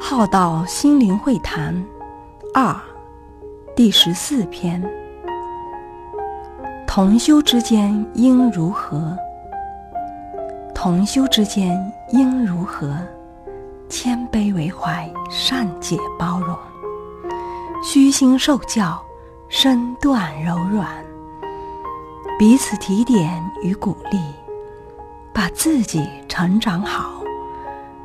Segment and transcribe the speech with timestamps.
[0.00, 1.74] 浩道心灵会谈
[2.54, 2.74] 二
[3.74, 4.82] 第十四篇：
[6.86, 9.16] 同修之间应如何？
[10.72, 12.96] 同修之间应如何？
[13.88, 16.56] 谦卑为怀，善解包容，
[17.82, 19.02] 虚心受教，
[19.48, 20.86] 身段柔软，
[22.38, 24.18] 彼此提点与鼓励，
[25.34, 27.17] 把自己成长好。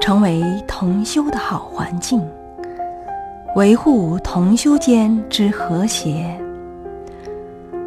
[0.00, 2.22] 成为同修的好环境，
[3.56, 6.34] 维护同修间之和谐，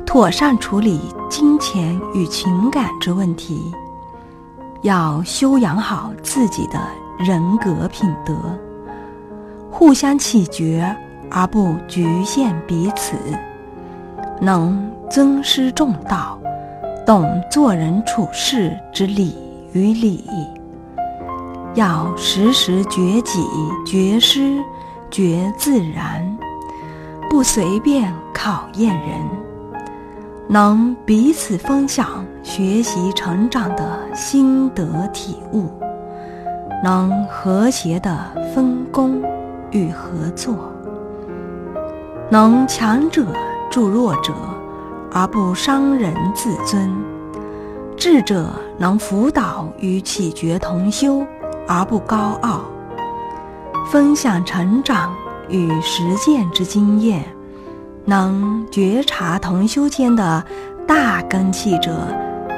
[0.05, 3.59] 妥善处理金钱与情感之问题，
[4.83, 6.79] 要修养好自己的
[7.17, 8.35] 人格品德，
[9.71, 10.95] 互相启觉
[11.31, 13.15] 而不局限彼此，
[14.39, 16.37] 能尊师重道，
[17.03, 19.35] 懂做人处事之理
[19.73, 20.23] 与理。
[21.73, 23.39] 要时时觉己、
[23.85, 24.57] 觉师、
[25.09, 26.37] 觉自然，
[27.29, 29.21] 不随便考验人，
[30.49, 35.69] 能彼此分享学习成长的心得体悟，
[36.83, 38.17] 能和谐的
[38.53, 39.23] 分工
[39.71, 40.53] 与合作，
[42.29, 43.25] 能强者
[43.69, 44.33] 助弱者
[45.09, 46.93] 而不伤人自尊，
[47.95, 51.25] 智者能辅导与启觉同修。
[51.73, 52.65] 而不高傲，
[53.89, 55.13] 分享成长
[55.47, 57.23] 与实践之经验，
[58.03, 60.43] 能觉察同修间的
[60.85, 62.05] 大根器者、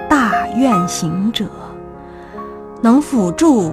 [0.10, 1.46] 大愿行者，
[2.82, 3.72] 能辅助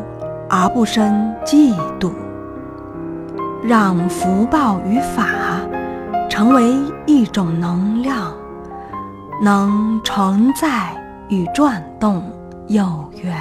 [0.50, 2.12] 而不生嫉妒，
[3.62, 5.24] 让福报与法
[6.28, 8.30] 成为一种能量，
[9.42, 10.94] 能承载
[11.30, 12.30] 与转动
[12.66, 13.34] 有缘。